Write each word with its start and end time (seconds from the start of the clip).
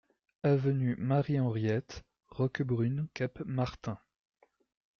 Avenue 0.47 0.95
Marie 0.97 1.39
Henriette, 1.39 2.03
Roquebrune-Cap-Martin 2.29 3.99